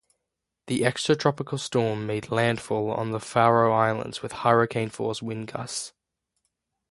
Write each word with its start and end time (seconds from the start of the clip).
The 0.65 0.79
extratropical 0.79 1.59
storm 1.59 2.07
made 2.07 2.31
landfall 2.31 2.89
on 2.89 3.11
the 3.11 3.19
Faroe 3.19 3.71
Islands 3.71 4.23
with 4.23 4.31
hurricane-force 4.31 5.21
wind 5.21 5.49
gusts. 5.53 5.93